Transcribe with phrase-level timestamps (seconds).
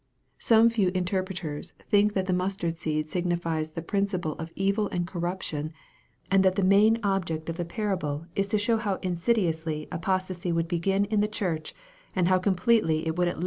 [0.39, 5.73] Some few interpreters think that the mustard seed signiQes the principle of evil and corruption,
[6.31, 10.51] and that Ihe main object of the par able is to show how insidiously apostacy
[10.51, 11.75] would begin in the church
[12.15, 13.37] 4* 82 EXPOSITORY THOUGHTS.